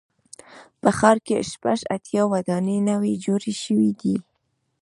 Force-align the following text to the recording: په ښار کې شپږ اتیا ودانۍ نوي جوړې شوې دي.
په 0.81 0.89
ښار 0.97 1.17
کې 1.25 1.47
شپږ 1.51 1.79
اتیا 1.95 2.23
ودانۍ 2.33 2.77
نوي 2.89 3.13
جوړې 3.25 3.53
شوې 3.63 3.91
دي. 4.01 4.15